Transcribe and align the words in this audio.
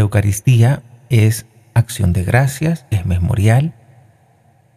Eucaristía 0.00 0.82
es 1.08 1.46
acción 1.74 2.12
de 2.12 2.24
gracias, 2.24 2.86
es 2.90 3.06
memorial, 3.06 3.74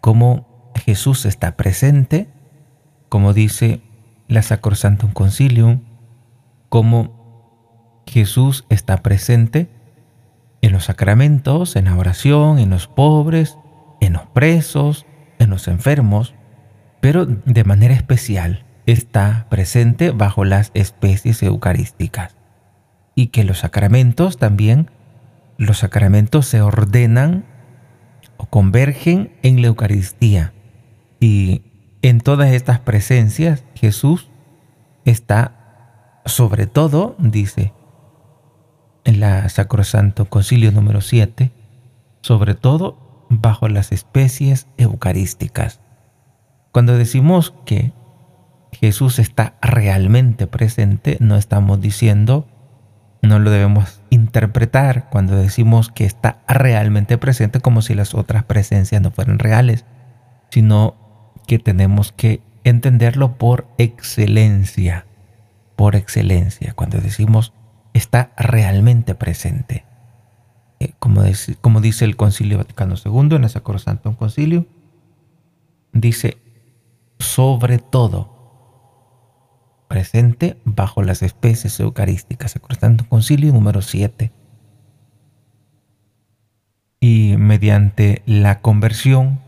como 0.01 0.71
Jesús 0.75 1.25
está 1.25 1.55
presente, 1.55 2.27
como 3.09 3.33
dice 3.33 3.81
la 4.27 4.41
Sacrosantum 4.41 5.11
Concilium, 5.11 5.81
como 6.69 8.03
Jesús 8.07 8.65
está 8.69 8.97
presente 8.97 9.69
en 10.61 10.71
los 10.71 10.85
sacramentos, 10.85 11.75
en 11.75 11.85
la 11.85 11.95
oración, 11.95 12.57
en 12.57 12.69
los 12.69 12.87
pobres, 12.87 13.57
en 14.01 14.13
los 14.13 14.23
presos, 14.27 15.05
en 15.39 15.49
los 15.49 15.67
enfermos, 15.67 16.33
pero 17.01 17.25
de 17.25 17.63
manera 17.63 17.93
especial 17.93 18.65
está 18.85 19.47
presente 19.49 20.11
bajo 20.11 20.45
las 20.45 20.71
especies 20.73 21.43
eucarísticas. 21.43 22.35
Y 23.15 23.27
que 23.27 23.43
los 23.43 23.59
sacramentos 23.59 24.37
también, 24.37 24.89
los 25.57 25.79
sacramentos 25.79 26.45
se 26.45 26.61
ordenan 26.61 27.45
o 28.37 28.45
convergen 28.45 29.33
en 29.43 29.61
la 29.61 29.67
Eucaristía. 29.67 30.53
Y 31.19 31.63
en 32.01 32.19
todas 32.19 32.51
estas 32.51 32.79
presencias 32.79 33.63
Jesús 33.75 34.29
está 35.05 36.21
sobre 36.25 36.67
todo, 36.67 37.15
dice 37.19 37.73
en 39.05 39.19
la 39.19 39.49
Sacrosanto 39.49 40.25
Concilio 40.29 40.71
número 40.71 41.01
7, 41.01 41.51
sobre 42.21 42.55
todo 42.55 43.25
bajo 43.29 43.67
las 43.67 43.91
especies 43.91 44.67
eucarísticas. 44.77 45.81
Cuando 46.71 46.97
decimos 46.97 47.53
que 47.65 47.93
Jesús 48.71 49.19
está 49.19 49.57
realmente 49.61 50.47
presente, 50.47 51.17
no 51.19 51.35
estamos 51.35 51.81
diciendo, 51.81 52.47
no 53.21 53.39
lo 53.39 53.51
debemos 53.51 54.01
interpretar 54.13 55.09
cuando 55.09 55.35
decimos 55.35 55.89
que 55.89 56.05
está 56.05 56.39
realmente 56.47 57.17
presente 57.17 57.59
como 57.59 57.81
si 57.81 57.95
las 57.95 58.13
otras 58.13 58.43
presencias 58.43 59.01
no 59.01 59.11
fueran 59.11 59.39
reales, 59.39 59.85
sino 60.49 60.95
que 61.47 61.57
tenemos 61.57 62.11
que 62.11 62.41
entenderlo 62.63 63.37
por 63.37 63.67
excelencia, 63.77 65.05
por 65.75 65.95
excelencia, 65.95 66.73
cuando 66.73 66.99
decimos 66.99 67.53
está 67.93 68.31
realmente 68.37 69.15
presente. 69.15 69.85
Eh, 70.79 70.93
como, 70.99 71.23
como, 71.61 71.81
dice 71.81 72.05
el 72.05 72.15
Concilio 72.15 72.57
Vaticano 72.57 72.95
II 73.03 73.35
en 73.35 73.43
el 73.43 73.49
Sacrosanto 73.49 74.15
Concilio, 74.15 74.67
dice 75.91 76.37
sobre 77.19 77.77
todo 77.79 78.32
presente 79.93 80.57
bajo 80.65 81.03
las 81.03 81.21
especies 81.21 81.79
eucarísticas. 81.79 82.53
Sacrosanto 82.53 83.07
Concilio 83.07 83.53
número 83.53 83.83
7. 83.83 84.31
Y 86.99 87.35
mediante 87.37 88.23
la 88.25 88.59
conversión 88.59 89.39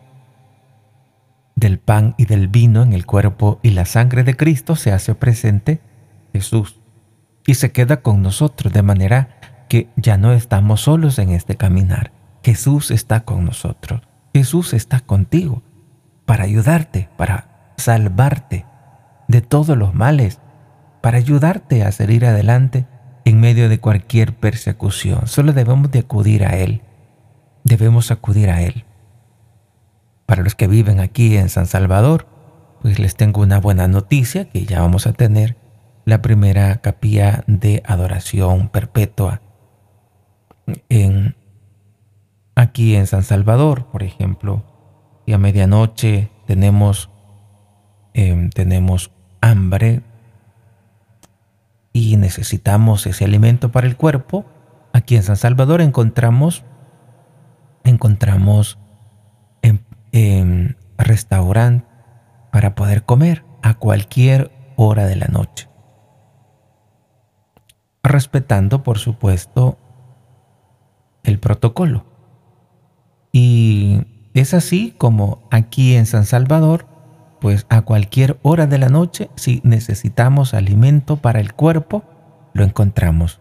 del 1.55 1.79
pan 1.79 2.13
y 2.19 2.27
del 2.27 2.47
vino 2.47 2.83
en 2.83 2.93
el 2.93 3.07
cuerpo 3.07 3.59
y 3.63 3.71
la 3.71 3.85
sangre 3.85 4.23
de 4.23 4.37
Cristo 4.37 4.75
se 4.75 4.91
hace 4.91 5.15
presente 5.15 5.81
Jesús 6.31 6.79
y 7.47 7.55
se 7.55 7.71
queda 7.71 8.03
con 8.03 8.21
nosotros 8.21 8.71
de 8.71 8.83
manera 8.83 9.39
que 9.67 9.89
ya 9.95 10.17
no 10.19 10.31
estamos 10.31 10.81
solos 10.81 11.17
en 11.17 11.31
este 11.31 11.55
caminar. 11.55 12.11
Jesús 12.43 12.91
está 12.91 13.21
con 13.21 13.45
nosotros. 13.45 14.01
Jesús 14.31 14.75
está 14.75 14.99
contigo 14.99 15.63
para 16.27 16.43
ayudarte, 16.43 17.09
para 17.17 17.73
salvarte 17.77 18.67
de 19.27 19.41
todos 19.41 19.77
los 19.77 19.93
males, 19.93 20.39
para 21.01 21.17
ayudarte 21.17 21.83
a 21.83 21.91
salir 21.91 22.25
adelante 22.25 22.87
en 23.25 23.39
medio 23.39 23.69
de 23.69 23.79
cualquier 23.79 24.35
persecución. 24.35 25.27
Solo 25.27 25.53
debemos 25.53 25.91
de 25.91 25.99
acudir 25.99 26.45
a 26.45 26.57
Él. 26.57 26.81
Debemos 27.63 28.11
acudir 28.11 28.49
a 28.49 28.61
Él. 28.61 28.85
Para 30.25 30.43
los 30.43 30.55
que 30.55 30.67
viven 30.67 30.99
aquí 30.99 31.37
en 31.37 31.49
San 31.49 31.67
Salvador, 31.67 32.27
pues 32.81 32.99
les 32.99 33.15
tengo 33.15 33.41
una 33.41 33.59
buena 33.59 33.87
noticia 33.87 34.49
que 34.49 34.65
ya 34.65 34.81
vamos 34.81 35.07
a 35.07 35.13
tener 35.13 35.57
la 36.05 36.21
primera 36.21 36.77
capilla 36.77 37.43
de 37.47 37.81
adoración 37.85 38.69
perpetua 38.69 39.41
en, 40.89 41.35
aquí 42.55 42.95
en 42.95 43.07
San 43.07 43.23
Salvador, 43.23 43.87
por 43.91 44.03
ejemplo, 44.03 44.63
y 45.25 45.33
a 45.33 45.37
medianoche 45.37 46.29
tenemos 46.45 47.09
Em, 48.17 48.49
tenemos 48.49 49.11
hambre 49.45 50.01
y 51.93 52.17
necesitamos 52.17 53.05
ese 53.05 53.25
alimento 53.25 53.71
para 53.71 53.87
el 53.87 53.95
cuerpo, 53.95 54.45
aquí 54.91 55.15
en 55.15 55.23
San 55.23 55.37
Salvador 55.37 55.81
encontramos, 55.81 56.65
encontramos 57.83 58.79
en, 59.61 60.77
restaurante 60.97 61.85
para 62.51 62.73
poder 62.73 63.03
comer 63.03 63.43
a 63.61 63.73
cualquier 63.73 64.51
hora 64.77 65.05
de 65.05 65.17
la 65.17 65.27
noche. 65.27 65.67
Respetando, 68.01 68.81
por 68.81 68.97
supuesto, 68.97 69.77
el 71.23 71.37
protocolo. 71.39 72.05
Y 73.33 74.05
es 74.33 74.53
así 74.53 74.95
como 74.97 75.47
aquí 75.51 75.95
en 75.95 76.05
San 76.05 76.25
Salvador 76.25 76.94
pues 77.39 77.65
a 77.69 77.81
cualquier 77.81 78.39
hora 78.41 78.67
de 78.67 78.77
la 78.77 78.89
noche, 78.89 79.29
si 79.35 79.61
necesitamos 79.63 80.53
alimento 80.53 81.17
para 81.17 81.39
el 81.39 81.53
cuerpo, 81.53 82.03
lo 82.53 82.63
encontramos. 82.63 83.39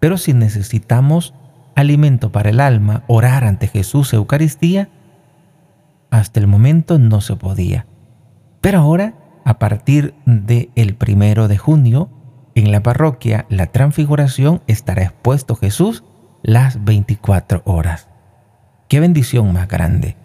Pero 0.00 0.18
si 0.18 0.34
necesitamos 0.34 1.34
alimento 1.74 2.30
para 2.30 2.50
el 2.50 2.60
alma, 2.60 3.04
orar 3.06 3.44
ante 3.44 3.68
Jesús 3.68 4.12
Eucaristía, 4.12 4.88
hasta 6.10 6.40
el 6.40 6.46
momento 6.46 6.98
no 6.98 7.20
se 7.20 7.36
podía. 7.36 7.86
Pero 8.60 8.80
ahora, 8.80 9.14
a 9.44 9.58
partir 9.58 10.14
del 10.26 10.70
el 10.74 10.94
primero 10.94 11.48
de 11.48 11.58
junio, 11.58 12.10
en 12.54 12.70
la 12.70 12.82
parroquia 12.82 13.46
La 13.48 13.66
Transfiguración 13.66 14.62
estará 14.66 15.02
expuesto 15.02 15.56
Jesús 15.56 16.04
las 16.42 16.84
24 16.84 17.62
horas. 17.64 18.08
¡Qué 18.88 19.00
bendición 19.00 19.52
más 19.52 19.66
grande! 19.66 20.16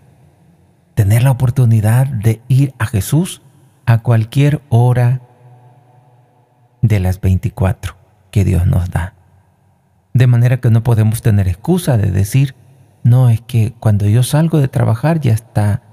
Tener 0.99 1.23
la 1.23 1.31
oportunidad 1.31 2.07
de 2.07 2.41
ir 2.49 2.73
a 2.77 2.85
Jesús 2.85 3.41
a 3.85 3.99
cualquier 3.99 4.61
hora 4.67 5.21
de 6.81 6.99
las 6.99 7.21
24 7.21 7.95
que 8.31 8.43
Dios 8.43 8.67
nos 8.67 8.89
da. 8.89 9.13
De 10.13 10.27
manera 10.27 10.59
que 10.59 10.69
no 10.69 10.83
podemos 10.83 11.21
tener 11.21 11.47
excusa 11.47 11.97
de 11.97 12.11
decir, 12.11 12.53
no, 13.01 13.29
es 13.29 13.39
que 13.39 13.71
cuando 13.79 14.07
yo 14.07 14.23
salgo 14.23 14.59
de 14.59 14.67
trabajar 14.67 15.21
ya 15.21 15.31
está, 15.31 15.83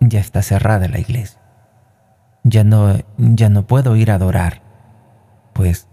ya 0.00 0.20
está 0.20 0.40
cerrada 0.40 0.88
la 0.88 1.00
iglesia. 1.00 1.38
Ya 2.42 2.64
no, 2.64 2.96
ya 3.18 3.50
no 3.50 3.66
puedo 3.66 3.94
ir 3.94 4.10
a 4.10 4.14
adorar. 4.14 4.62
Pues 5.52 5.86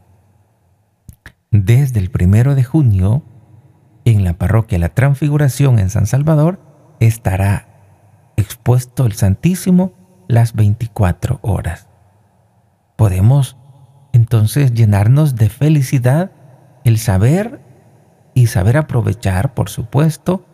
desde 1.51 1.99
el 1.99 2.11
primero 2.11 2.55
de 2.55 2.63
junio, 2.63 3.23
en 4.05 4.23
la 4.23 4.35
parroquia 4.35 4.79
La 4.79 4.95
Transfiguración 4.95 5.79
en 5.79 5.89
San 5.89 6.07
Salvador, 6.07 6.61
estará 7.01 7.76
expuesto 8.37 9.05
el 9.05 9.13
Santísimo 9.13 9.91
las 10.27 10.53
24 10.53 11.39
horas. 11.41 11.87
Podemos 12.95 13.57
entonces 14.13 14.73
llenarnos 14.73 15.35
de 15.35 15.49
felicidad 15.49 16.31
el 16.83 16.97
saber 16.97 17.61
y 18.33 18.47
saber 18.47 18.77
aprovechar, 18.77 19.53
por 19.53 19.69
supuesto, 19.69 20.45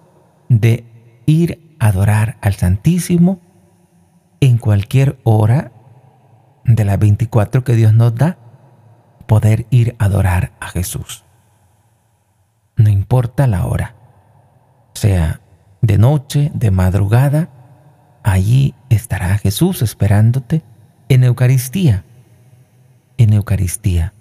de 0.50 0.86
ir 1.26 1.78
a 1.80 1.88
adorar 1.88 2.38
al 2.42 2.54
Santísimo 2.54 3.40
en 4.40 4.58
cualquier 4.58 5.20
hora 5.24 5.72
de 6.66 6.86
las 6.86 6.98
24 7.00 7.64
que 7.64 7.76
Dios 7.76 7.94
nos 7.94 8.16
da, 8.16 8.38
poder 9.28 9.68
ir 9.70 9.96
a 10.00 10.06
adorar 10.06 10.52
a 10.60 10.68
Jesús. 10.68 11.24
No 12.76 12.90
importa 12.90 13.48
la 13.48 13.66
hora, 13.66 13.96
sea 14.94 15.42
de 15.82 15.98
noche, 15.98 16.52
de 16.54 16.72
madrugada, 16.72 17.50
Allí 18.24 18.74
estará 18.90 19.38
Jesús 19.38 19.82
esperándote 19.82 20.64
en 21.10 21.26
Eucaristía, 21.26 22.06
en 23.18 23.34
Eucaristía. 23.34 24.14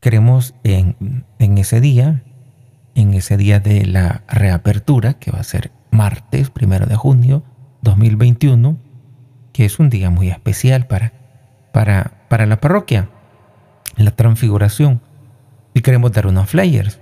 Queremos 0.00 0.54
en, 0.64 1.24
en 1.38 1.58
ese 1.58 1.80
día, 1.80 2.24
en 2.96 3.14
ese 3.14 3.36
día 3.36 3.60
de 3.60 3.86
la 3.86 4.24
reapertura, 4.26 5.14
que 5.14 5.30
va 5.30 5.38
a 5.38 5.44
ser 5.44 5.70
martes, 5.92 6.50
primero 6.50 6.86
de 6.86 6.96
junio 6.96 7.44
2021, 7.82 8.76
que 9.52 9.64
es 9.64 9.78
un 9.78 9.88
día 9.88 10.10
muy 10.10 10.30
especial 10.30 10.86
para, 10.86 11.12
para, 11.72 12.24
para 12.28 12.46
la 12.46 12.60
parroquia, 12.60 13.08
la 13.96 14.10
transfiguración. 14.10 15.00
Y 15.74 15.82
queremos 15.82 16.10
dar 16.12 16.26
unos 16.26 16.50
flyers. 16.50 16.98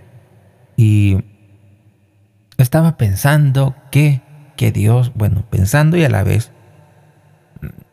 Y 0.77 1.25
estaba 2.59 2.97
pensando 2.97 3.75
que, 3.91 4.21
que 4.57 4.73
Dios, 4.73 5.13
bueno, 5.15 5.45
pensando 5.49 5.97
y 5.97 6.05
a 6.05 6.11
la 6.11 6.23
vez 6.23 6.53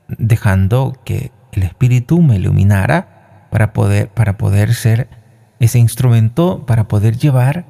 dejando 0.08 1.00
que 1.06 1.32
el 1.54 1.64
Espíritu 1.64 2.22
me 2.22 2.36
iluminara 2.36 3.48
para 3.50 3.74
poder, 3.74 4.10
para 4.10 4.38
poder 4.38 4.74
ser 4.74 5.08
ese 5.60 5.80
instrumento 5.80 6.66
para 6.66 6.88
poder 6.88 7.18
llevar 7.18 7.66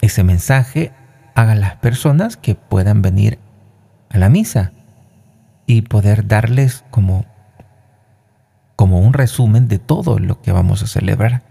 ese 0.00 0.24
mensaje 0.24 0.92
a 1.34 1.54
las 1.54 1.76
personas 1.76 2.36
que 2.36 2.54
puedan 2.54 3.02
venir 3.02 3.38
a 4.10 4.18
la 4.18 4.28
misa 4.28 4.72
y 5.66 5.82
poder 5.82 6.26
darles 6.26 6.84
como, 6.90 7.26
como 8.74 9.00
un 9.00 9.12
resumen 9.12 9.68
de 9.68 9.78
todo 9.78 10.18
lo 10.18 10.40
que 10.40 10.52
vamos 10.52 10.82
a 10.82 10.86
celebrar 10.86 11.42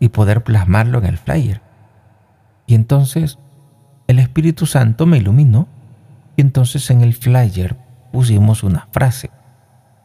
y 0.00 0.10
poder 0.10 0.44
plasmarlo 0.44 0.98
en 0.98 1.06
el 1.06 1.18
flyer. 1.18 1.60
Y 2.66 2.74
entonces 2.74 3.38
el 4.08 4.18
Espíritu 4.18 4.66
Santo 4.66 5.06
me 5.06 5.18
iluminó 5.18 5.68
y 6.36 6.40
entonces 6.40 6.90
en 6.90 7.02
el 7.02 7.14
flyer 7.14 7.76
pusimos 8.10 8.64
una 8.64 8.88
frase, 8.90 9.30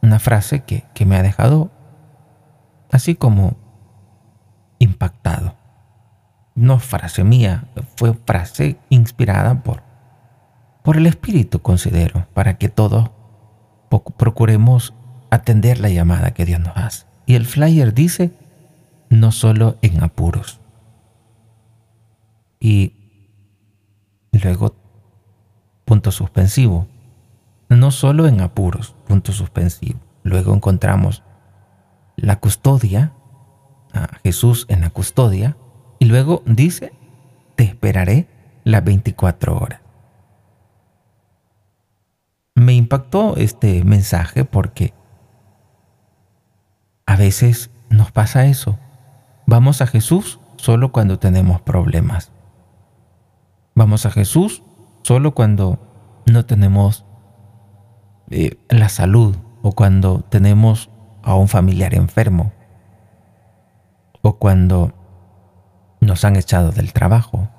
una 0.01 0.19
frase 0.19 0.63
que, 0.63 0.83
que 0.93 1.05
me 1.05 1.15
ha 1.15 1.23
dejado 1.23 1.71
así 2.91 3.15
como 3.15 3.55
impactado. 4.77 5.55
No 6.53 6.79
frase 6.79 7.23
mía, 7.23 7.65
fue 7.95 8.13
frase 8.13 8.77
inspirada 8.89 9.63
por, 9.63 9.81
por 10.83 10.97
el 10.97 11.07
Espíritu, 11.07 11.61
considero, 11.61 12.27
para 12.33 12.57
que 12.57 12.69
todos 12.69 13.09
procuremos 14.17 14.93
atender 15.31 15.79
la 15.79 15.89
llamada 15.89 16.31
que 16.31 16.45
Dios 16.45 16.59
nos 16.59 16.75
hace. 16.75 17.05
Y 17.25 17.35
el 17.35 17.45
flyer 17.45 17.93
dice, 17.93 18.33
no 19.09 19.31
solo 19.31 19.77
en 19.81 20.03
apuros. 20.03 20.59
Y 22.59 23.02
luego, 24.43 24.75
punto 25.85 26.11
suspensivo, 26.11 26.87
no 27.69 27.91
solo 27.91 28.27
en 28.27 28.41
apuros, 28.41 28.95
punto 29.07 29.31
suspensivo. 29.31 29.99
Luego 30.23 30.53
encontramos 30.53 31.23
la 32.15 32.39
custodia, 32.39 33.13
a 33.93 34.07
Jesús 34.23 34.65
en 34.69 34.81
la 34.81 34.89
custodia, 34.89 35.57
y 35.99 36.05
luego 36.05 36.43
dice, 36.45 36.93
te 37.55 37.63
esperaré 37.63 38.27
las 38.63 38.83
24 38.83 39.57
horas. 39.57 39.81
Me 42.55 42.73
impactó 42.73 43.35
este 43.37 43.83
mensaje 43.83 44.45
porque 44.45 44.93
a 47.05 47.15
veces 47.15 47.71
nos 47.89 48.11
pasa 48.11 48.45
eso. 48.45 48.77
Vamos 49.45 49.81
a 49.81 49.87
Jesús 49.87 50.39
solo 50.57 50.91
cuando 50.91 51.19
tenemos 51.19 51.61
problemas. 51.61 52.32
Vamos 53.75 54.05
a 54.05 54.11
Jesús 54.11 54.63
solo 55.01 55.33
cuando 55.33 55.79
no 56.25 56.45
tenemos 56.45 57.05
eh, 58.29 58.57
la 58.69 58.89
salud 58.89 59.35
o 59.61 59.71
cuando 59.71 60.21
tenemos 60.21 60.89
a 61.23 61.35
un 61.35 61.47
familiar 61.47 61.95
enfermo 61.95 62.51
o 64.21 64.37
cuando 64.37 64.93
nos 66.01 66.23
han 66.23 66.35
echado 66.35 66.71
del 66.71 66.93
trabajo 66.93 67.49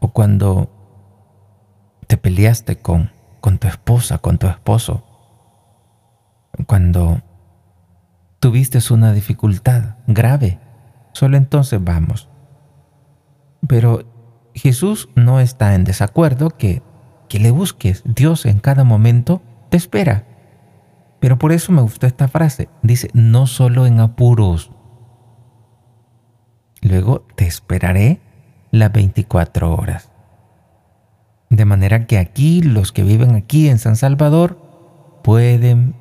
o 0.00 0.08
cuando 0.08 0.68
te 2.06 2.16
peleaste 2.16 2.76
con, 2.76 3.10
con 3.40 3.58
tu 3.58 3.68
esposa, 3.68 4.18
con 4.18 4.38
tu 4.38 4.48
esposo, 4.48 5.04
cuando 6.66 7.22
tuviste 8.38 8.80
una 8.92 9.12
dificultad 9.12 9.96
grave, 10.06 10.58
solo 11.12 11.36
entonces 11.36 11.82
vamos. 11.82 12.28
Pero 13.66 14.11
Jesús 14.54 15.08
no 15.14 15.40
está 15.40 15.74
en 15.74 15.84
desacuerdo 15.84 16.50
que, 16.50 16.82
que 17.28 17.38
le 17.38 17.50
busques. 17.50 18.02
Dios 18.04 18.46
en 18.46 18.58
cada 18.58 18.84
momento 18.84 19.42
te 19.70 19.76
espera. 19.76 20.26
Pero 21.20 21.38
por 21.38 21.52
eso 21.52 21.72
me 21.72 21.82
gustó 21.82 22.06
esta 22.06 22.28
frase. 22.28 22.68
Dice, 22.82 23.08
no 23.14 23.46
solo 23.46 23.86
en 23.86 24.00
apuros. 24.00 24.70
Luego 26.80 27.24
te 27.36 27.46
esperaré 27.46 28.20
las 28.72 28.92
24 28.92 29.74
horas. 29.74 30.10
De 31.48 31.64
manera 31.64 32.06
que 32.06 32.18
aquí, 32.18 32.62
los 32.62 32.92
que 32.92 33.04
viven 33.04 33.34
aquí 33.34 33.68
en 33.68 33.78
San 33.78 33.94
Salvador, 33.96 34.58
pueden 35.22 35.94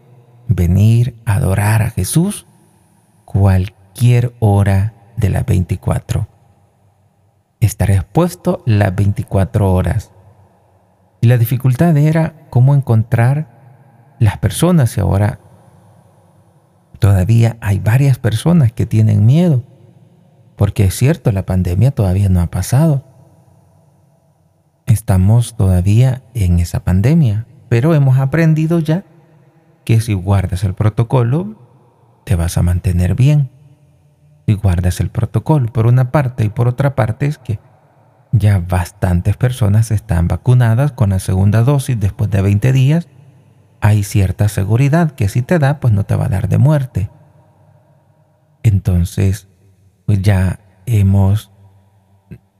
venir 0.47 1.15
a 1.25 1.35
adorar 1.35 1.81
a 1.81 1.89
Jesús 1.91 2.47
cualquier 3.25 4.33
hora 4.39 4.93
de 5.17 5.29
las 5.29 5.45
24. 5.45 6.30
Estaré 7.61 7.95
expuesto 7.95 8.61
las 8.65 8.93
24 8.93 9.71
horas. 9.71 10.11
Y 11.21 11.27
la 11.27 11.37
dificultad 11.37 11.95
era 11.95 12.47
cómo 12.49 12.75
encontrar 12.75 14.15
las 14.19 14.37
personas 14.39 14.97
y 14.97 15.01
ahora 15.01 15.39
todavía 16.99 17.57
hay 17.61 17.79
varias 17.79 18.19
personas 18.19 18.71
que 18.71 18.85
tienen 18.85 19.25
miedo, 19.25 19.63
porque 20.55 20.85
es 20.85 20.95
cierto, 20.95 21.31
la 21.31 21.45
pandemia 21.45 21.91
todavía 21.91 22.29
no 22.29 22.41
ha 22.41 22.47
pasado. 22.47 23.03
Estamos 24.85 25.55
todavía 25.55 26.23
en 26.33 26.59
esa 26.59 26.83
pandemia, 26.83 27.47
pero 27.69 27.95
hemos 27.95 28.19
aprendido 28.19 28.79
ya 28.79 29.05
que 29.85 30.01
si 30.01 30.13
guardas 30.13 30.63
el 30.63 30.73
protocolo, 30.73 31.55
te 32.25 32.35
vas 32.35 32.57
a 32.57 32.63
mantener 32.63 33.15
bien. 33.15 33.49
Si 34.51 34.57
guardas 34.57 34.99
el 34.99 35.09
protocolo, 35.09 35.71
por 35.71 35.87
una 35.87 36.11
parte, 36.11 36.43
y 36.43 36.49
por 36.49 36.67
otra 36.67 36.93
parte 36.93 37.25
es 37.25 37.37
que 37.37 37.61
ya 38.33 38.59
bastantes 38.59 39.37
personas 39.37 39.91
están 39.91 40.27
vacunadas 40.27 40.91
con 40.91 41.11
la 41.11 41.19
segunda 41.19 41.63
dosis 41.63 41.97
después 41.97 42.29
de 42.29 42.41
20 42.41 42.73
días 42.73 43.07
hay 43.81 44.03
cierta 44.03 44.49
seguridad 44.49 45.11
que 45.11 45.29
si 45.29 45.41
te 45.41 45.57
da, 45.57 45.79
pues 45.79 45.93
no 45.93 46.03
te 46.03 46.15
va 46.15 46.25
a 46.25 46.29
dar 46.29 46.49
de 46.49 46.57
muerte. 46.57 47.09
Entonces, 48.61 49.47
pues 50.05 50.21
ya 50.21 50.59
hemos, 50.85 51.51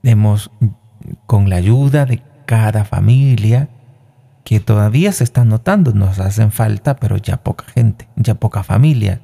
hemos, 0.02 0.50
con 1.26 1.50
la 1.50 1.56
ayuda 1.56 2.06
de 2.06 2.22
cada 2.46 2.84
familia, 2.86 3.68
que 4.44 4.60
todavía 4.60 5.12
se 5.12 5.24
está 5.24 5.44
notando, 5.44 5.92
nos 5.92 6.18
hacen 6.18 6.50
falta, 6.52 6.96
pero 6.96 7.18
ya 7.18 7.44
poca 7.44 7.66
gente, 7.66 8.08
ya 8.16 8.34
poca 8.34 8.64
familia. 8.64 9.20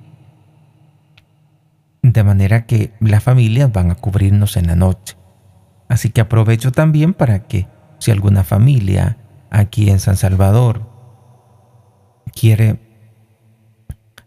De 2.02 2.22
manera 2.22 2.66
que 2.66 2.92
las 3.00 3.22
familias 3.22 3.72
van 3.72 3.90
a 3.90 3.96
cubrirnos 3.96 4.56
en 4.56 4.68
la 4.68 4.76
noche. 4.76 5.16
Así 5.88 6.10
que 6.10 6.20
aprovecho 6.20 6.72
también 6.72 7.14
para 7.14 7.46
que 7.46 7.66
si 7.98 8.10
alguna 8.10 8.44
familia 8.44 9.16
aquí 9.50 9.90
en 9.90 9.98
San 10.00 10.16
Salvador 10.16 10.88
quiere 12.32 12.78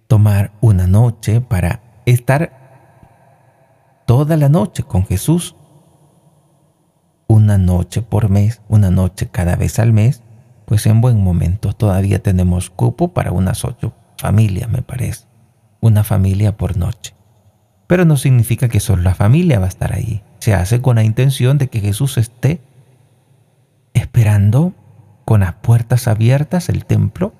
tomar 0.07 0.51
una 0.59 0.87
noche 0.87 1.39
para 1.39 1.81
estar 2.05 2.61
toda 4.05 4.35
la 4.35 4.49
noche 4.49 4.83
con 4.83 5.05
Jesús, 5.05 5.55
una 7.27 7.57
noche 7.57 8.01
por 8.01 8.29
mes, 8.29 8.61
una 8.67 8.91
noche 8.91 9.29
cada 9.31 9.55
vez 9.55 9.79
al 9.79 9.93
mes, 9.93 10.21
pues 10.65 10.85
en 10.85 10.99
buen 10.99 11.23
momento 11.23 11.73
todavía 11.73 12.21
tenemos 12.21 12.69
cupo 12.69 13.13
para 13.13 13.31
unas 13.31 13.63
ocho 13.63 13.93
familias, 14.17 14.69
me 14.69 14.81
parece. 14.81 15.27
Una 15.79 16.03
familia 16.03 16.57
por 16.57 16.77
noche. 16.77 17.15
Pero 17.91 18.05
no 18.05 18.15
significa 18.15 18.69
que 18.69 18.79
solo 18.79 19.01
la 19.01 19.15
familia 19.15 19.59
va 19.59 19.65
a 19.65 19.67
estar 19.67 19.93
ahí. 19.93 20.23
Se 20.39 20.53
hace 20.53 20.81
con 20.81 20.95
la 20.95 21.03
intención 21.03 21.57
de 21.57 21.67
que 21.67 21.81
Jesús 21.81 22.17
esté 22.17 22.61
esperando 23.93 24.73
con 25.25 25.41
las 25.41 25.55
puertas 25.55 26.07
abiertas 26.07 26.69
el 26.69 26.85
templo 26.85 27.33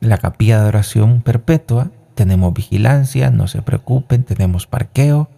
la 0.00 0.18
capilla 0.18 0.60
de 0.60 0.68
oración 0.68 1.22
perpetua, 1.22 1.90
tenemos 2.14 2.52
vigilancia, 2.52 3.30
no 3.30 3.48
se 3.48 3.62
preocupen, 3.62 4.24
tenemos 4.24 4.66
parqueo, 4.66 5.30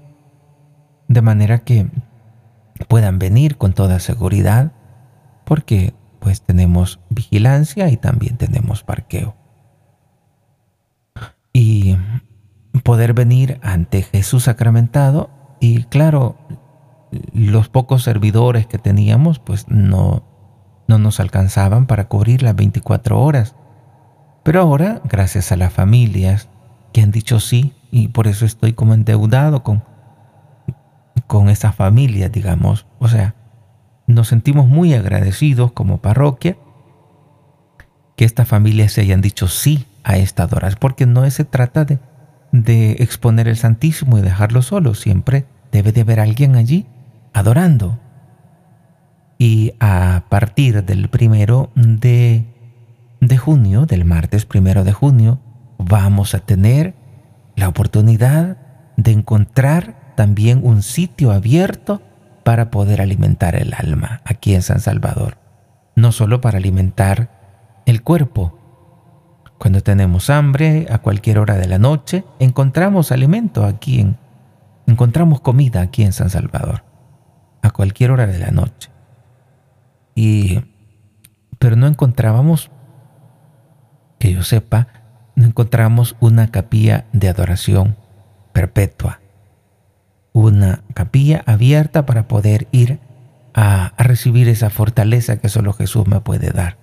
de 1.06 1.22
manera 1.22 1.60
que 1.60 1.86
puedan 2.88 3.20
venir 3.20 3.56
con 3.56 3.72
toda 3.72 4.00
seguridad, 4.00 4.72
porque 5.44 5.94
pues 6.18 6.42
tenemos 6.42 6.98
vigilancia 7.08 7.88
y 7.88 7.96
también 7.98 8.36
tenemos 8.36 8.82
parqueo. 8.82 9.36
Y 11.52 11.96
poder 12.84 13.14
venir 13.14 13.58
ante 13.62 14.02
Jesús 14.02 14.44
sacramentado 14.44 15.30
y 15.58 15.82
claro, 15.84 16.36
los 17.32 17.68
pocos 17.68 18.04
servidores 18.04 18.68
que 18.68 18.78
teníamos 18.78 19.40
pues 19.40 19.66
no, 19.68 20.22
no 20.86 20.98
nos 20.98 21.18
alcanzaban 21.18 21.86
para 21.86 22.06
cubrir 22.06 22.42
las 22.42 22.54
24 22.54 23.20
horas 23.20 23.56
pero 24.44 24.60
ahora, 24.60 25.00
gracias 25.04 25.50
a 25.52 25.56
las 25.56 25.72
familias 25.72 26.48
que 26.92 27.00
han 27.00 27.10
dicho 27.10 27.40
sí, 27.40 27.72
y 27.90 28.08
por 28.08 28.26
eso 28.26 28.44
estoy 28.44 28.74
como 28.74 28.92
endeudado 28.92 29.62
con, 29.62 29.82
con 31.26 31.48
esas 31.48 31.74
familias, 31.74 32.30
digamos. 32.30 32.86
O 32.98 33.08
sea, 33.08 33.34
nos 34.06 34.28
sentimos 34.28 34.68
muy 34.68 34.92
agradecidos 34.92 35.72
como 35.72 35.98
parroquia 35.98 36.58
que 38.16 38.26
estas 38.26 38.46
familias 38.46 38.92
se 38.92 39.00
hayan 39.00 39.22
dicho 39.22 39.48
sí 39.48 39.86
a 40.04 40.18
esta 40.18 40.42
adoración, 40.42 40.78
porque 40.78 41.06
no 41.06 41.28
se 41.30 41.46
trata 41.46 41.86
de, 41.86 41.98
de 42.62 42.92
exponer 43.00 43.48
el 43.48 43.56
Santísimo 43.56 44.18
y 44.18 44.22
dejarlo 44.22 44.62
solo, 44.62 44.94
siempre 44.94 45.46
debe 45.72 45.92
de 45.92 46.02
haber 46.02 46.20
alguien 46.20 46.54
allí 46.54 46.86
adorando. 47.32 47.98
Y 49.38 49.72
a 49.80 50.24
partir 50.28 50.84
del 50.84 51.08
primero 51.08 51.70
de 51.74 52.46
de 53.20 53.38
junio, 53.38 53.86
del 53.86 54.04
martes 54.04 54.44
primero 54.44 54.84
de 54.84 54.92
junio, 54.92 55.40
vamos 55.78 56.34
a 56.34 56.40
tener 56.40 56.94
la 57.56 57.68
oportunidad 57.68 58.58
de 58.96 59.12
encontrar 59.12 60.12
también 60.14 60.60
un 60.62 60.82
sitio 60.82 61.32
abierto 61.32 62.02
para 62.44 62.70
poder 62.70 63.00
alimentar 63.00 63.56
el 63.56 63.74
alma 63.74 64.20
aquí 64.24 64.54
en 64.54 64.62
San 64.62 64.80
Salvador. 64.80 65.38
No 65.96 66.12
solo 66.12 66.40
para 66.40 66.58
alimentar 66.58 67.30
el 67.86 68.02
cuerpo. 68.02 68.58
Cuando 69.58 69.82
tenemos 69.82 70.30
hambre, 70.30 70.86
a 70.90 70.98
cualquier 70.98 71.38
hora 71.38 71.56
de 71.56 71.68
la 71.68 71.78
noche, 71.78 72.24
encontramos 72.38 73.12
alimento 73.12 73.64
aquí 73.64 74.00
en, 74.00 74.16
encontramos 74.86 75.40
comida 75.40 75.80
aquí 75.80 76.02
en 76.02 76.12
San 76.12 76.30
Salvador. 76.30 76.84
A 77.62 77.70
cualquier 77.70 78.10
hora 78.10 78.26
de 78.26 78.38
la 78.38 78.50
noche. 78.50 78.90
Y, 80.14 80.60
pero 81.58 81.76
no 81.76 81.86
encontrábamos, 81.86 82.70
que 84.18 84.32
yo 84.32 84.42
sepa, 84.42 84.88
no 85.34 85.46
encontramos 85.46 86.16
una 86.20 86.50
capilla 86.50 87.06
de 87.12 87.28
adoración 87.28 87.96
perpetua 88.52 89.20
una 90.34 90.82
capilla 90.94 91.44
abierta 91.46 92.04
para 92.04 92.28
poder 92.28 92.66
ir 92.72 92.98
a, 93.54 93.94
recibir 93.96 94.48
esa 94.48 94.68
fortaleza 94.68 95.38
que 95.38 95.48
solo 95.48 95.72
Jesús 95.72 96.06
me 96.06 96.20
puede 96.20 96.50
dar. 96.50 96.76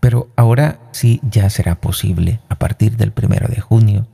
Pero 0.00 0.30
ahora 0.36 0.78
sí 0.92 1.20
ya 1.28 1.50
será 1.50 1.80
posible 1.80 2.40
a 2.48 2.56
partir 2.56 2.96
del 2.96 3.12
primero 3.12 3.48
de 3.48 3.60
junio. 3.60 4.06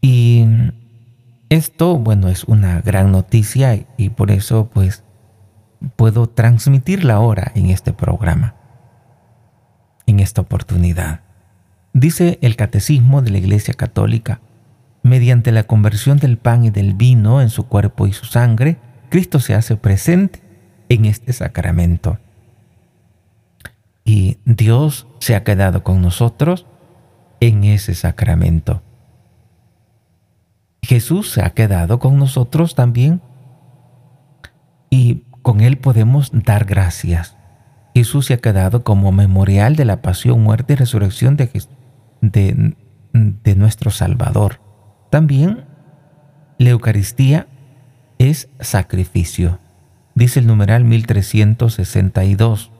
Y 0.00 0.46
esto, 1.48 1.98
bueno, 1.98 2.28
es 2.28 2.44
una 2.44 2.80
gran 2.80 3.12
noticia 3.12 3.86
y 3.96 4.10
por 4.10 4.30
eso 4.30 4.70
pues 4.72 5.04
puedo 5.96 6.28
transmitirla 6.28 7.14
ahora 7.14 7.52
en 7.54 7.70
este 7.70 7.92
programa, 7.92 8.54
en 10.06 10.20
esta 10.20 10.40
oportunidad. 10.40 11.20
Dice 11.92 12.38
el 12.42 12.56
Catecismo 12.56 13.22
de 13.22 13.30
la 13.30 13.38
Iglesia 13.38 13.74
Católica, 13.74 14.40
Mediante 15.02 15.52
la 15.52 15.62
conversión 15.62 16.18
del 16.18 16.36
pan 16.38 16.64
y 16.64 16.70
del 16.70 16.92
vino 16.92 17.40
en 17.40 17.50
su 17.50 17.66
cuerpo 17.66 18.06
y 18.06 18.12
su 18.12 18.26
sangre, 18.26 18.78
Cristo 19.08 19.40
se 19.40 19.54
hace 19.54 19.76
presente 19.76 20.42
en 20.88 21.06
este 21.06 21.32
sacramento. 21.32 22.18
Y 24.08 24.38
Dios 24.46 25.06
se 25.18 25.36
ha 25.36 25.44
quedado 25.44 25.84
con 25.84 26.00
nosotros 26.00 26.64
en 27.40 27.62
ese 27.62 27.94
sacramento. 27.94 28.80
Jesús 30.80 31.30
se 31.30 31.42
ha 31.42 31.50
quedado 31.50 31.98
con 31.98 32.16
nosotros 32.16 32.74
también 32.74 33.20
y 34.88 35.24
con 35.42 35.60
Él 35.60 35.76
podemos 35.76 36.30
dar 36.32 36.64
gracias. 36.64 37.36
Jesús 37.94 38.24
se 38.24 38.32
ha 38.32 38.38
quedado 38.38 38.82
como 38.82 39.12
memorial 39.12 39.76
de 39.76 39.84
la 39.84 40.00
pasión, 40.00 40.42
muerte 40.42 40.72
y 40.72 40.76
resurrección 40.76 41.36
de, 41.36 41.50
de, 42.22 42.76
de 43.12 43.56
nuestro 43.56 43.90
Salvador. 43.90 44.62
También 45.10 45.66
la 46.56 46.70
Eucaristía 46.70 47.46
es 48.16 48.48
sacrificio. 48.58 49.58
Dice 50.14 50.40
el 50.40 50.46
numeral 50.46 50.84
1362. 50.84 52.72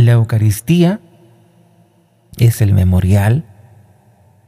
La 0.00 0.12
Eucaristía 0.12 0.98
es 2.38 2.62
el 2.62 2.72
memorial 2.72 3.44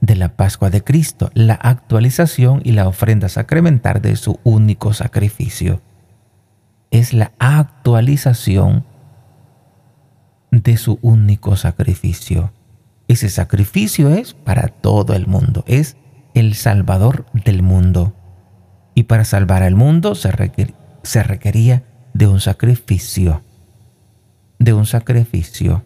de 0.00 0.16
la 0.16 0.35
Pascua 0.35 0.71
de 0.71 0.82
Cristo, 0.82 1.30
la 1.35 1.52
actualización 1.52 2.62
y 2.64 2.73
la 2.73 2.88
ofrenda 2.88 3.28
sacramental 3.28 4.00
de 4.00 4.16
su 4.16 4.40
único 4.44 4.94
sacrificio. 4.94 5.82
Es 6.90 7.12
la 7.12 7.32
actualización 7.38 8.87
de 10.50 10.78
su 10.78 10.99
único 11.02 11.56
sacrificio. 11.56 12.50
Ese 13.06 13.28
sacrificio 13.28 14.09
es 14.09 14.32
para 14.32 14.68
todo 14.68 15.12
el 15.12 15.26
mundo, 15.26 15.64
es 15.66 15.99
el 16.32 16.54
Salvador 16.54 17.26
del 17.44 17.62
mundo. 17.62 18.14
Y 18.94 19.02
para 19.02 19.26
salvar 19.26 19.62
al 19.62 19.75
mundo 19.75 20.14
se, 20.14 20.30
se 21.02 21.23
requería 21.23 21.85
de 22.14 22.26
un 22.26 22.40
sacrificio, 22.40 23.42
de 24.64 24.73
un 24.73 24.87
sacrificio. 24.87 25.83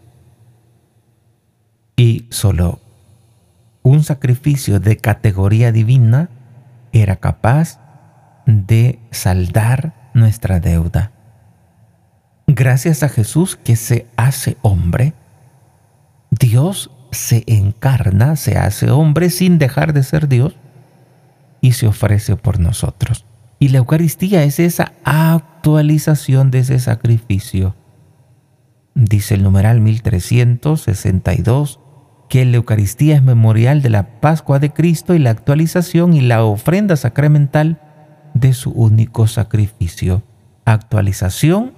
Y 1.95 2.27
solo 2.29 2.79
un 3.81 4.03
sacrificio 4.03 4.79
de 4.79 4.97
categoría 4.97 5.71
divina 5.71 6.29
era 6.91 7.15
capaz 7.15 7.79
de 8.45 8.99
saldar 9.11 10.11
nuestra 10.13 10.59
deuda. 10.59 11.11
Gracias 12.45 13.01
a 13.03 13.09
Jesús 13.09 13.55
que 13.55 13.75
se 13.75 14.07
hace 14.15 14.57
hombre, 14.61 15.13
Dios 16.29 16.91
se 17.11 17.43
encarna, 17.47 18.35
se 18.35 18.57
hace 18.57 18.91
hombre 18.91 19.29
sin 19.29 19.57
dejar 19.57 19.93
de 19.93 20.03
ser 20.03 20.27
Dios 20.27 20.55
y 21.61 21.73
se 21.73 21.87
ofrece 21.87 22.35
por 22.35 22.59
nosotros. 22.59 23.25
Y 23.59 23.69
la 23.69 23.79
Eucaristía 23.79 24.43
es 24.43 24.59
esa 24.59 24.93
actualización 25.03 26.51
de 26.51 26.59
ese 26.59 26.79
sacrificio. 26.79 27.75
Dice 28.99 29.35
el 29.35 29.43
numeral 29.43 29.79
1362 29.79 31.79
que 32.29 32.43
la 32.45 32.57
Eucaristía 32.57 33.17
es 33.17 33.21
memorial 33.21 33.83
de 33.83 33.91
la 33.91 34.19
Pascua 34.19 34.57
de 34.57 34.73
Cristo 34.73 35.13
y 35.13 35.19
la 35.19 35.29
actualización 35.29 36.15
y 36.15 36.21
la 36.21 36.43
ofrenda 36.43 36.95
sacramental 36.95 37.79
de 38.33 38.53
su 38.53 38.71
único 38.71 39.27
sacrificio. 39.27 40.23
Actualización 40.65 41.73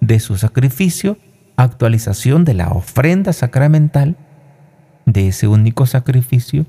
de 0.00 0.20
su 0.20 0.36
sacrificio, 0.36 1.18
actualización 1.56 2.44
de 2.44 2.54
la 2.54 2.68
ofrenda 2.68 3.32
sacramental 3.32 4.16
de 5.04 5.26
ese 5.26 5.48
único 5.48 5.86
sacrificio 5.86 6.66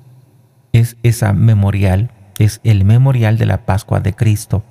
es 0.71 0.97
esa 1.03 1.33
memorial, 1.33 2.09
es 2.39 2.61
el 2.63 2.83
memorial 2.83 3.37
de 3.37 3.45
la 3.45 3.67
Pascua 3.67 3.99
de 3.99 4.13
Cristo. 4.13 4.63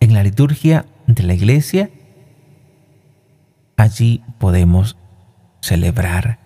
En 0.00 0.14
la 0.14 0.24
liturgia 0.24 0.84
de 1.06 1.22
la 1.22 1.34
iglesia, 1.34 1.90
allí 3.78 4.22
podemos 4.38 4.98
celebrar 5.60 6.38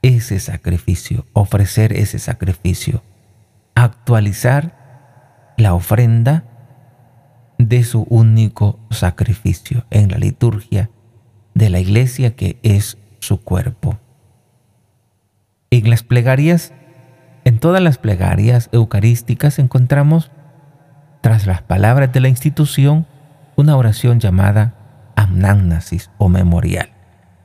ese 0.00 0.40
sacrificio, 0.40 1.26
ofrecer 1.34 1.92
ese 1.92 2.18
sacrificio, 2.18 3.02
actualizar 3.76 5.54
la 5.58 5.74
ofrenda 5.74 6.44
de 7.58 7.84
su 7.84 8.06
único 8.08 8.80
sacrificio 8.90 9.84
en 9.90 10.10
la 10.10 10.18
liturgia 10.18 10.90
de 11.54 11.68
la 11.68 11.78
iglesia 11.78 12.34
que 12.34 12.58
es 12.62 12.96
su 13.20 13.40
cuerpo. 13.40 13.98
En 15.70 15.90
las 15.90 16.02
plegarias, 16.02 16.72
en 17.44 17.60
todas 17.60 17.82
las 17.82 17.98
plegarias 17.98 18.70
eucarísticas 18.72 19.58
encontramos, 19.58 20.30
tras 21.20 21.46
las 21.46 21.62
palabras 21.62 22.12
de 22.12 22.20
la 22.20 22.28
institución, 22.28 23.06
una 23.54 23.76
oración 23.76 24.18
llamada 24.18 24.81
amnágnasis 25.16 26.10
o 26.18 26.28
memorial. 26.28 26.90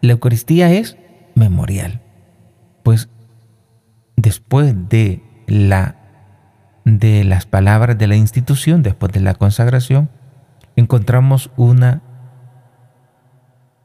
La 0.01 0.13
Eucaristía 0.13 0.71
es 0.71 0.97
memorial, 1.35 2.01
pues 2.83 3.09
después 4.15 4.73
de 4.89 5.23
la 5.47 5.95
de 6.85 7.25
las 7.25 7.45
palabras 7.45 7.97
de 7.97 8.07
la 8.07 8.15
institución, 8.15 8.81
después 8.81 9.11
de 9.11 9.19
la 9.19 9.33
consagración, 9.33 10.09
encontramos 10.77 11.51
una, 11.57 12.01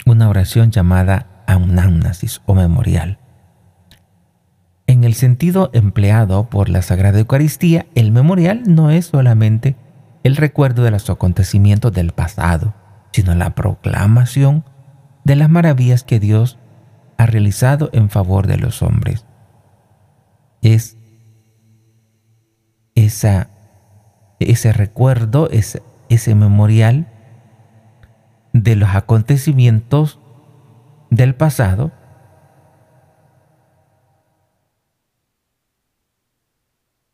una 0.06 0.28
oración 0.28 0.70
llamada 0.70 1.26
amnágnasis 1.48 2.42
o 2.46 2.54
memorial. 2.54 3.18
En 4.86 5.02
el 5.02 5.14
sentido 5.14 5.70
empleado 5.72 6.48
por 6.48 6.68
la 6.68 6.82
Sagrada 6.82 7.18
Eucaristía, 7.18 7.86
el 7.96 8.12
memorial 8.12 8.62
no 8.66 8.90
es 8.90 9.06
solamente 9.06 9.74
el 10.22 10.36
recuerdo 10.36 10.84
de 10.84 10.92
los 10.92 11.10
acontecimientos 11.10 11.92
del 11.92 12.12
pasado, 12.12 12.74
sino 13.12 13.34
la 13.34 13.54
proclamación 13.54 14.64
de 15.24 15.36
las 15.36 15.50
maravillas 15.50 16.02
que 16.04 16.20
Dios 16.20 16.58
ha 17.16 17.26
realizado 17.26 17.90
en 17.92 18.10
favor 18.10 18.46
de 18.46 18.56
los 18.56 18.82
hombres. 18.82 19.26
Es 20.62 20.96
esa, 22.94 23.48
ese 24.38 24.72
recuerdo, 24.72 25.48
ese, 25.50 25.82
ese 26.08 26.34
memorial 26.34 27.06
de 28.52 28.76
los 28.76 28.90
acontecimientos 28.90 30.18
del 31.10 31.34
pasado 31.34 31.92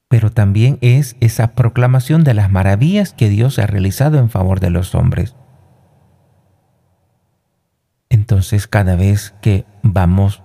pero 0.09 0.33
también 0.33 0.79
es 0.81 1.17
esa 1.21 1.53
proclamación 1.53 2.25
de 2.25 2.35
las 2.35 2.51
maravillas 2.51 3.13
que 3.13 3.29
Dios 3.29 3.59
ha 3.59 3.67
realizado 3.67 4.19
en 4.19 4.31
favor 4.31 4.59
de 4.59 4.71
los 4.71 4.95
hombres. 4.95 5.37
Entonces 8.29 8.67
cada 8.67 8.95
vez 8.95 9.35
que 9.41 9.65
vamos 9.83 10.43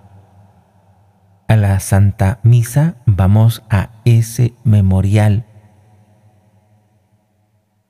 a 1.48 1.56
la 1.56 1.78
Santa 1.80 2.40
Misa, 2.42 2.96
vamos 3.04 3.62
a 3.68 3.90
ese 4.06 4.54
memorial 4.64 5.44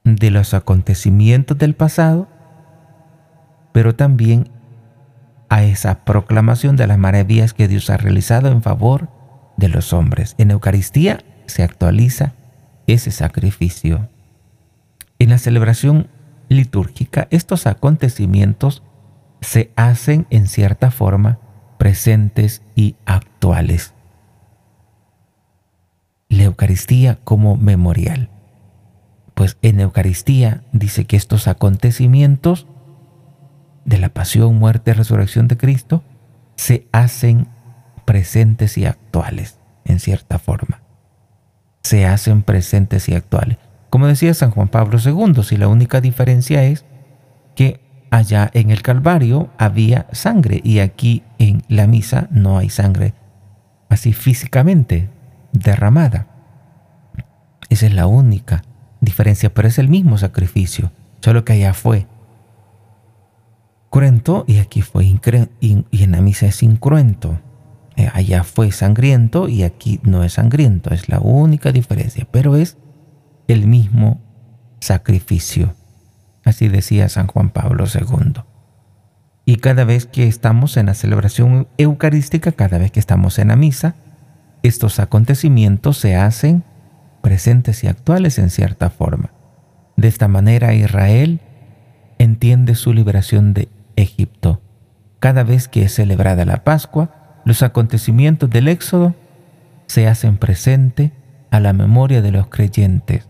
de 0.02 0.32
los 0.32 0.52
acontecimientos 0.52 1.56
del 1.58 1.76
pasado, 1.76 2.26
pero 3.70 3.94
también 3.94 4.50
a 5.48 5.62
esa 5.62 6.04
proclamación 6.04 6.74
de 6.74 6.88
las 6.88 6.98
maravillas 6.98 7.54
que 7.54 7.68
Dios 7.68 7.88
ha 7.88 7.96
realizado 7.96 8.48
en 8.48 8.62
favor 8.62 9.08
de 9.56 9.68
los 9.68 9.92
hombres. 9.92 10.34
En 10.38 10.50
Eucaristía 10.50 11.20
se 11.46 11.62
actualiza 11.62 12.32
ese 12.88 13.12
sacrificio. 13.12 14.08
En 15.20 15.30
la 15.30 15.38
celebración 15.38 16.08
litúrgica, 16.48 17.28
estos 17.30 17.68
acontecimientos 17.68 18.82
se 19.44 19.70
hacen 19.76 20.26
en 20.30 20.48
cierta 20.48 20.90
forma 20.90 21.38
presentes 21.78 22.62
y 22.74 22.96
actuales. 23.04 23.94
La 26.28 26.44
Eucaristía 26.44 27.18
como 27.24 27.56
memorial. 27.56 28.30
Pues 29.34 29.58
en 29.62 29.80
Eucaristía 29.80 30.64
dice 30.72 31.04
que 31.04 31.16
estos 31.16 31.46
acontecimientos 31.46 32.66
de 33.84 33.98
la 33.98 34.08
pasión, 34.08 34.56
muerte 34.58 34.92
y 34.92 34.94
resurrección 34.94 35.46
de 35.46 35.56
Cristo 35.56 36.02
se 36.56 36.88
hacen 36.92 37.48
presentes 38.04 38.78
y 38.78 38.86
actuales, 38.86 39.58
en 39.84 40.00
cierta 40.00 40.38
forma. 40.38 40.82
Se 41.82 42.06
hacen 42.06 42.42
presentes 42.42 43.08
y 43.08 43.14
actuales. 43.14 43.58
Como 43.90 44.06
decía 44.06 44.32
San 44.32 44.50
Juan 44.52 44.68
Pablo 44.68 44.98
II, 45.04 45.42
si 45.42 45.56
la 45.56 45.68
única 45.68 46.00
diferencia 46.00 46.64
es 46.64 46.84
que 47.54 47.83
allá 48.16 48.50
en 48.54 48.70
el 48.70 48.82
Calvario 48.82 49.50
había 49.58 50.06
sangre 50.12 50.60
y 50.62 50.78
aquí 50.78 51.22
en 51.38 51.62
la 51.68 51.86
misa 51.86 52.28
no 52.30 52.58
hay 52.58 52.70
sangre 52.70 53.14
así 53.88 54.12
físicamente 54.12 55.10
derramada. 55.52 56.26
Esa 57.68 57.86
es 57.86 57.94
la 57.94 58.06
única 58.06 58.62
diferencia, 59.00 59.52
pero 59.52 59.68
es 59.68 59.78
el 59.78 59.88
mismo 59.88 60.18
sacrificio, 60.18 60.92
solo 61.20 61.44
que 61.44 61.54
allá 61.54 61.74
fue 61.74 62.06
cruento 63.90 64.44
y 64.46 64.58
aquí 64.58 64.82
fue 64.82 65.04
y 65.60 66.02
en 66.02 66.10
la 66.12 66.20
misa 66.20 66.46
es 66.46 66.62
incruento. 66.62 67.40
Eh, 67.96 68.10
allá 68.12 68.42
fue 68.42 68.72
sangriento 68.72 69.48
y 69.48 69.62
aquí 69.62 70.00
no 70.02 70.24
es 70.24 70.34
sangriento, 70.34 70.92
es 70.92 71.08
la 71.08 71.20
única 71.20 71.70
diferencia, 71.70 72.26
pero 72.30 72.56
es 72.56 72.76
el 73.46 73.66
mismo 73.66 74.20
sacrificio. 74.80 75.74
Así 76.44 76.68
decía 76.68 77.08
San 77.08 77.26
Juan 77.26 77.50
Pablo 77.50 77.84
II. 77.86 78.42
Y 79.46 79.56
cada 79.56 79.84
vez 79.84 80.06
que 80.06 80.26
estamos 80.26 80.76
en 80.76 80.86
la 80.86 80.94
celebración 80.94 81.68
eucarística, 81.76 82.52
cada 82.52 82.78
vez 82.78 82.90
que 82.90 83.00
estamos 83.00 83.38
en 83.38 83.48
la 83.48 83.56
misa, 83.56 83.94
estos 84.62 84.98
acontecimientos 84.98 85.98
se 85.98 86.16
hacen 86.16 86.64
presentes 87.22 87.84
y 87.84 87.88
actuales 87.88 88.38
en 88.38 88.50
cierta 88.50 88.90
forma. 88.90 89.32
De 89.96 90.08
esta 90.08 90.28
manera 90.28 90.74
Israel 90.74 91.40
entiende 92.18 92.74
su 92.74 92.92
liberación 92.92 93.54
de 93.54 93.68
Egipto. 93.96 94.60
Cada 95.20 95.42
vez 95.42 95.68
que 95.68 95.84
es 95.84 95.94
celebrada 95.94 96.44
la 96.44 96.64
Pascua, 96.64 97.40
los 97.44 97.62
acontecimientos 97.62 98.50
del 98.50 98.68
Éxodo 98.68 99.14
se 99.86 100.08
hacen 100.08 100.38
presente 100.38 101.12
a 101.50 101.60
la 101.60 101.72
memoria 101.72 102.22
de 102.22 102.32
los 102.32 102.48
creyentes, 102.48 103.28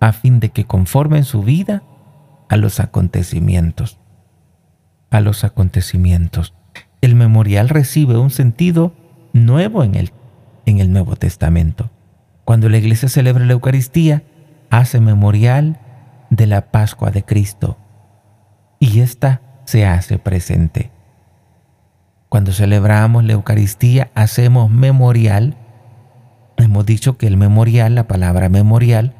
a 0.00 0.12
fin 0.12 0.40
de 0.40 0.50
que 0.50 0.64
conformen 0.64 1.24
su 1.24 1.42
vida 1.42 1.82
a 2.48 2.56
los 2.56 2.80
acontecimientos. 2.80 3.98
A 5.10 5.20
los 5.20 5.44
acontecimientos. 5.44 6.54
El 7.00 7.14
memorial 7.14 7.68
recibe 7.68 8.18
un 8.18 8.30
sentido 8.30 8.92
nuevo 9.32 9.84
en 9.84 9.94
el, 9.94 10.12
en 10.66 10.80
el 10.80 10.92
Nuevo 10.92 11.16
Testamento. 11.16 11.90
Cuando 12.44 12.68
la 12.68 12.78
iglesia 12.78 13.08
celebra 13.08 13.44
la 13.44 13.52
Eucaristía, 13.52 14.22
hace 14.70 15.00
memorial 15.00 15.80
de 16.30 16.46
la 16.46 16.70
Pascua 16.70 17.10
de 17.10 17.24
Cristo. 17.24 17.78
Y 18.80 19.00
esta 19.00 19.42
se 19.64 19.86
hace 19.86 20.18
presente. 20.18 20.90
Cuando 22.28 22.52
celebramos 22.52 23.24
la 23.24 23.32
Eucaristía 23.32 24.10
hacemos 24.14 24.70
memorial. 24.70 25.56
Hemos 26.56 26.84
dicho 26.84 27.16
que 27.16 27.26
el 27.26 27.36
memorial, 27.36 27.94
la 27.94 28.06
palabra 28.06 28.48
memorial, 28.48 29.14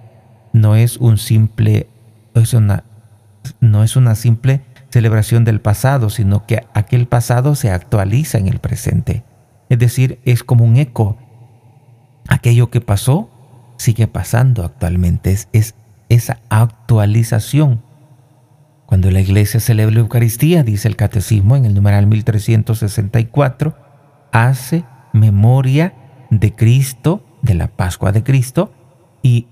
no 0.53 0.77
es 0.77 0.97
un 0.97 1.19
simple, 1.19 1.89
no 3.61 3.85
es 3.85 3.97
una 3.97 4.15
simple 4.15 4.63
celebración 4.91 5.45
del 5.45 5.61
pasado, 5.61 6.11
sino 6.11 6.47
que 6.47 6.67
aquel 6.75 7.07
pasado 7.07 7.55
se 7.55 7.71
actualiza 7.71 8.39
en 8.39 8.49
el 8.49 8.59
presente. 8.59 9.25
Es 9.69 9.79
decir, 9.79 10.21
es 10.25 10.43
como 10.43 10.65
un 10.65 10.77
eco. 10.77 11.17
Aquello 12.29 12.71
que 12.71 12.81
pasó 12.81 13.31
sigue 13.77 14.07
pasando 14.07 14.65
actualmente. 14.65 15.33
Es, 15.33 15.49
es 15.53 15.75
esa 16.09 16.41
actualización 16.49 17.83
cuando 18.89 19.11
la 19.11 19.21
iglesia 19.21 19.61
celebra 19.61 19.97
la 19.97 20.01
Eucaristía, 20.01 20.63
dice 20.63 20.89
el 20.89 20.97
Catecismo 20.97 21.57
en 21.57 21.67
el 21.67 21.75
numeral 21.75 22.07
1364, 22.07 23.77
hace 24.33 24.83
memoria 25.13 25.93
de 26.31 26.55
Cristo, 26.55 27.23
de 27.43 27.53
la 27.53 27.69
Pascua 27.69 28.13
de 28.13 28.23
Cristo, 28.23 28.73
y 29.23 29.49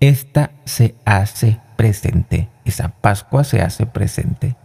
esta 0.00 0.52
se 0.64 0.94
hace 1.04 1.60
presente. 1.76 2.48
Esa 2.64 2.88
Pascua 2.88 3.44
se 3.44 3.60
hace 3.60 3.86
presente. 3.86 4.56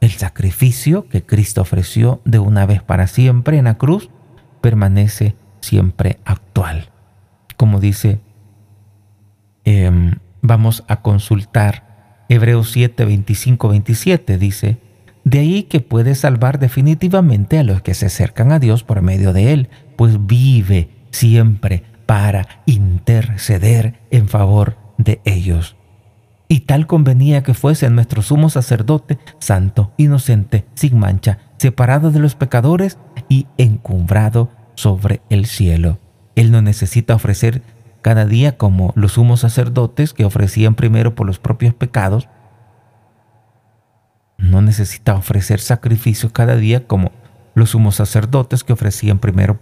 El 0.00 0.10
sacrificio 0.10 1.08
que 1.08 1.22
Cristo 1.22 1.60
ofreció 1.60 2.20
de 2.24 2.38
una 2.38 2.66
vez 2.66 2.82
para 2.82 3.06
siempre 3.06 3.58
en 3.58 3.64
la 3.64 3.78
cruz 3.78 4.10
permanece 4.60 5.36
siempre 5.60 6.18
actual. 6.24 6.90
Como 7.56 7.78
dice, 7.78 8.20
em, 9.64 10.16
vamos 10.40 10.84
a 10.88 11.02
consultar 11.02 12.24
Hebreos 12.28 12.70
7, 12.72 13.04
25, 13.04 13.68
27 13.68 14.38
dice, 14.38 14.78
De 15.22 15.38
ahí 15.38 15.64
que 15.64 15.80
puede 15.80 16.14
salvar 16.14 16.58
definitivamente 16.58 17.58
a 17.58 17.62
los 17.62 17.82
que 17.82 17.94
se 17.94 18.06
acercan 18.06 18.52
a 18.52 18.58
Dios 18.58 18.82
por 18.82 19.02
medio 19.02 19.32
de 19.32 19.52
Él, 19.52 19.68
pues 19.96 20.26
vive 20.26 20.88
siempre 21.10 21.84
para 22.12 22.46
interceder 22.66 23.98
en 24.10 24.28
favor 24.28 24.76
de 24.98 25.22
ellos. 25.24 25.76
Y 26.46 26.60
tal 26.60 26.86
convenía 26.86 27.42
que 27.42 27.54
fuese 27.54 27.88
nuestro 27.88 28.20
sumo 28.20 28.50
sacerdote, 28.50 29.18
santo, 29.38 29.94
inocente, 29.96 30.66
sin 30.74 30.98
mancha, 30.98 31.38
separado 31.56 32.10
de 32.10 32.18
los 32.18 32.34
pecadores 32.34 32.98
y 33.30 33.46
encumbrado 33.56 34.50
sobre 34.74 35.22
el 35.30 35.46
cielo. 35.46 36.00
Él 36.36 36.50
no 36.50 36.60
necesita 36.60 37.14
ofrecer 37.14 37.62
cada 38.02 38.26
día 38.26 38.58
como 38.58 38.92
los 38.94 39.12
sumos 39.12 39.40
sacerdotes 39.40 40.12
que 40.12 40.26
ofrecían 40.26 40.74
primero 40.74 41.14
por 41.14 41.26
los 41.26 41.38
propios 41.38 41.72
pecados. 41.72 42.28
No 44.36 44.60
necesita 44.60 45.14
ofrecer 45.14 45.60
sacrificios 45.60 46.30
cada 46.30 46.56
día 46.56 46.86
como 46.86 47.10
los 47.54 47.70
sumos 47.70 47.94
sacerdotes 47.94 48.64
que 48.64 48.74
ofrecían 48.74 49.18
primero 49.18 49.58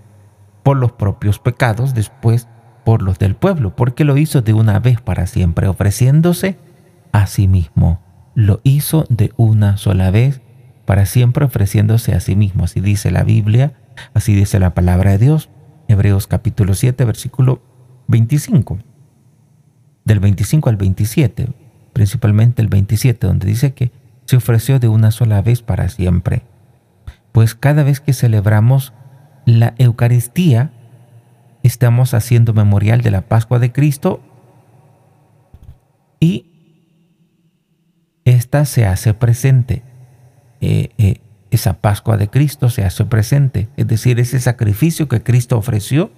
por 0.70 0.76
los 0.76 0.92
propios 0.92 1.40
pecados, 1.40 1.94
después 1.94 2.46
por 2.84 3.02
los 3.02 3.18
del 3.18 3.34
pueblo, 3.34 3.74
porque 3.74 4.04
lo 4.04 4.16
hizo 4.16 4.40
de 4.40 4.52
una 4.52 4.78
vez 4.78 5.00
para 5.00 5.26
siempre, 5.26 5.66
ofreciéndose 5.66 6.58
a 7.10 7.26
sí 7.26 7.48
mismo. 7.48 8.00
Lo 8.36 8.60
hizo 8.62 9.04
de 9.08 9.32
una 9.36 9.78
sola 9.78 10.12
vez 10.12 10.42
para 10.84 11.06
siempre 11.06 11.44
ofreciéndose 11.44 12.14
a 12.14 12.20
sí 12.20 12.36
mismo. 12.36 12.62
Así 12.62 12.78
dice 12.78 13.10
la 13.10 13.24
Biblia, 13.24 13.72
así 14.14 14.32
dice 14.32 14.60
la 14.60 14.72
palabra 14.72 15.10
de 15.10 15.18
Dios. 15.18 15.50
Hebreos 15.88 16.28
capítulo 16.28 16.74
7, 16.74 17.04
versículo 17.04 17.62
25. 18.06 18.78
Del 20.04 20.20
25 20.20 20.70
al 20.70 20.76
27, 20.76 21.48
principalmente 21.92 22.62
el 22.62 22.68
27, 22.68 23.26
donde 23.26 23.48
dice 23.48 23.74
que 23.74 23.90
se 24.24 24.36
ofreció 24.36 24.78
de 24.78 24.86
una 24.86 25.10
sola 25.10 25.42
vez 25.42 25.62
para 25.62 25.88
siempre. 25.88 26.44
Pues 27.32 27.56
cada 27.56 27.82
vez 27.82 27.98
que 27.98 28.12
celebramos 28.12 28.92
la 29.46 29.74
Eucaristía, 29.78 30.70
estamos 31.62 32.14
haciendo 32.14 32.52
memorial 32.52 33.02
de 33.02 33.10
la 33.10 33.22
Pascua 33.22 33.58
de 33.58 33.72
Cristo 33.72 34.20
y 36.18 36.46
esta 38.24 38.64
se 38.64 38.86
hace 38.86 39.14
presente. 39.14 39.82
Eh, 40.60 40.90
eh, 40.98 41.20
esa 41.50 41.80
Pascua 41.80 42.16
de 42.16 42.28
Cristo 42.28 42.70
se 42.70 42.84
hace 42.84 43.04
presente, 43.04 43.68
es 43.76 43.88
decir, 43.88 44.20
ese 44.20 44.38
sacrificio 44.38 45.08
que 45.08 45.22
Cristo 45.22 45.58
ofreció 45.58 46.12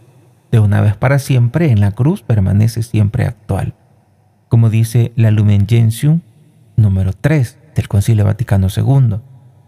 de 0.50 0.58
una 0.58 0.82
vez 0.82 0.96
para 0.96 1.18
siempre 1.18 1.70
en 1.70 1.80
la 1.80 1.92
cruz 1.92 2.22
permanece 2.22 2.82
siempre 2.82 3.24
actual. 3.24 3.74
Como 4.48 4.68
dice 4.68 5.12
la 5.16 5.30
Lumen 5.30 5.66
Gentium 5.66 6.20
número 6.76 7.14
3 7.14 7.58
del 7.74 7.88
Concilio 7.88 8.26
Vaticano 8.26 8.68
II, 8.74 9.20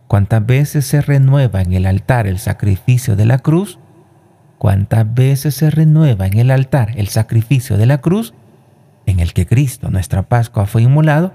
cuántas 0.08 0.44
veces 0.44 0.86
se 0.86 1.00
renueva 1.00 1.62
en 1.62 1.72
el 1.72 1.86
altar 1.86 2.26
el 2.26 2.38
sacrificio 2.38 3.16
de 3.16 3.26
la 3.26 3.38
cruz, 3.38 3.78
cuántas 4.58 5.12
veces 5.12 5.54
se 5.54 5.70
renueva 5.70 6.26
en 6.26 6.38
el 6.38 6.50
altar 6.50 6.92
el 6.96 7.08
sacrificio 7.08 7.76
de 7.76 7.86
la 7.86 7.98
cruz, 7.98 8.34
en 9.06 9.20
el 9.20 9.32
que 9.32 9.46
Cristo, 9.46 9.90
nuestra 9.90 10.22
Pascua, 10.22 10.66
fue 10.66 10.82
inmolado, 10.82 11.32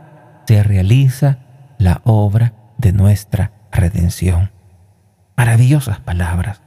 se 0.48 0.64
realiza 0.64 1.40
la 1.78 2.02
obra 2.04 2.54
de 2.78 2.94
nuestra 2.94 3.52
redención. 3.72 4.52
Maravillosas 5.38 6.00
palabras 6.00 6.62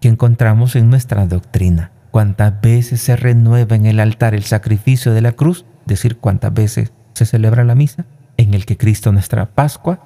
que 0.00 0.08
encontramos 0.08 0.76
en 0.76 0.88
nuestra 0.90 1.26
doctrina. 1.26 1.92
Cuántas 2.10 2.60
veces 2.60 3.00
se 3.00 3.16
renueva 3.16 3.76
en 3.76 3.86
el 3.86 4.00
altar 4.00 4.34
el 4.34 4.44
sacrificio 4.44 5.12
de 5.12 5.20
la 5.20 5.32
cruz, 5.32 5.66
decir 5.84 6.16
cuántas 6.18 6.54
veces 6.54 6.92
se 7.12 7.26
celebra 7.26 7.64
la 7.64 7.74
misa, 7.74 8.06
en 8.36 8.54
el 8.54 8.66
que 8.66 8.76
Cristo 8.76 9.12
nuestra 9.12 9.46
Pascua 9.46 10.05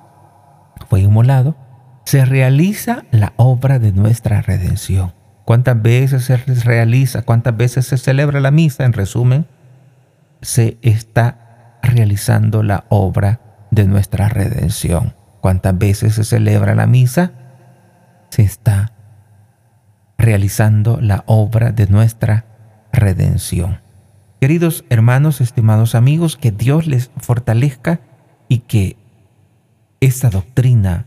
fue 0.89 1.01
inmolado, 1.01 1.57
se 2.05 2.25
realiza 2.25 3.05
la 3.11 3.33
obra 3.37 3.79
de 3.79 3.93
nuestra 3.93 4.43
redención. 4.43 5.13
¿Cuántas 5.45 5.81
veces 5.81 6.25
se 6.25 6.37
realiza, 6.37 7.23
cuántas 7.23 7.57
veces 7.57 7.87
se 7.87 7.97
celebra 7.97 8.41
la 8.41 8.51
misa? 8.51 8.85
En 8.85 8.93
resumen, 8.93 9.47
se 10.43 10.79
está 10.83 11.79
realizando 11.83 12.63
la 12.63 12.85
obra 12.89 13.41
de 13.71 13.87
nuestra 13.87 14.29
redención. 14.29 15.15
¿Cuántas 15.41 15.77
veces 15.77 16.15
se 16.15 16.25
celebra 16.25 16.75
la 16.75 16.87
misa? 16.87 17.33
Se 18.31 18.43
está 18.43 18.93
realizando 20.19 21.01
la 21.01 21.25
obra 21.27 21.73
de 21.73 21.87
nuestra 21.87 22.45
redención. 22.93 23.81
Queridos 24.41 24.85
hermanos, 24.89 25.41
estimados 25.41 25.95
amigos, 25.95 26.37
que 26.37 26.51
Dios 26.51 26.87
les 26.87 27.11
fortalezca 27.17 28.01
y 28.49 28.59
que 28.61 28.97
esta 30.01 30.31
doctrina 30.31 31.05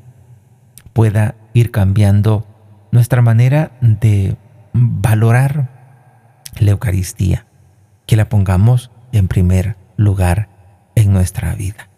pueda 0.93 1.35
ir 1.53 1.71
cambiando 1.71 2.47
nuestra 2.91 3.21
manera 3.21 3.71
de 3.81 4.37
valorar 4.73 5.69
la 6.59 6.71
Eucaristía, 6.71 7.47
que 8.05 8.15
la 8.15 8.29
pongamos 8.29 8.91
en 9.11 9.27
primer 9.27 9.75
lugar 9.97 10.49
en 10.95 11.11
nuestra 11.11 11.55
vida. 11.55 11.89